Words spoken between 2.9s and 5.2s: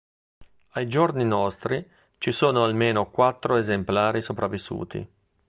quattro esemplari sopravvissuti.